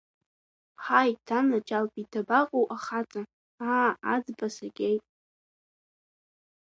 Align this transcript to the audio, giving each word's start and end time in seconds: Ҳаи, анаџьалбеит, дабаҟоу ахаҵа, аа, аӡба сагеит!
Ҳаи, 0.83 1.11
анаџьалбеит, 1.37 2.07
дабаҟоу 2.13 2.65
ахаҵа, 2.75 3.21
аа, 3.73 3.89
аӡба 4.13 4.47
сагеит! 4.55 5.03